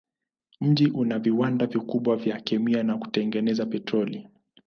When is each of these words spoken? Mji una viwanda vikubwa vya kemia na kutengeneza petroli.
Mji 0.61 0.87
una 0.87 1.19
viwanda 1.19 1.65
vikubwa 1.65 2.15
vya 2.15 2.39
kemia 2.41 2.83
na 2.83 2.97
kutengeneza 2.97 3.65
petroli. 3.65 4.29